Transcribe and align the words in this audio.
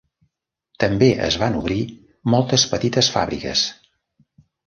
També 0.83 1.09
es 1.25 1.35
van 1.41 1.57
obrir 1.59 1.77
moltes 2.35 2.65
petites 2.73 3.13
fàbriques. 3.17 3.67